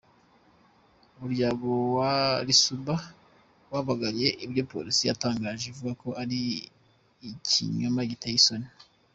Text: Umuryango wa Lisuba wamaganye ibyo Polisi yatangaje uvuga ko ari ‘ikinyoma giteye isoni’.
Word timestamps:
Umuryango 1.15 1.67
wa 1.97 2.13
Lisuba 2.47 2.95
wamaganye 3.71 4.27
ibyo 4.45 4.63
Polisi 4.71 5.01
yatangaje 5.09 5.65
uvuga 5.69 5.93
ko 6.01 6.09
ari 6.21 6.39
‘ikinyoma 7.29 8.01
giteye 8.11 8.37
isoni’. 8.41 8.69